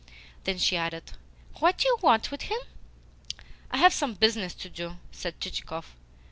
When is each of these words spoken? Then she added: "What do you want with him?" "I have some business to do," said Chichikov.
Then 0.45 0.57
she 0.57 0.77
added: 0.77 1.11
"What 1.59 1.77
do 1.77 1.87
you 1.87 1.95
want 2.01 2.31
with 2.31 2.41
him?" 2.49 2.57
"I 3.69 3.77
have 3.77 3.93
some 3.93 4.15
business 4.15 4.55
to 4.55 4.67
do," 4.67 4.97
said 5.11 5.39
Chichikov. 5.39 5.93